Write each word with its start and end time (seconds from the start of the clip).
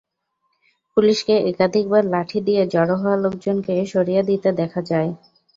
পুলিশকে 0.97 1.35
একাধিকবার 1.49 2.03
লাঠি 2.13 2.39
দিয়ে 2.47 2.63
জড়ো 2.65 2.95
হওয়া 3.01 3.17
লোকজনকে 3.23 3.73
সরিয়ে 3.93 4.21
দিতে 4.29 4.49
দেখা 4.59 4.81
যায়। 4.89 5.09